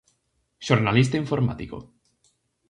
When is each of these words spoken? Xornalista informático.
Xornalista 0.67 1.21
informático. 1.23 1.77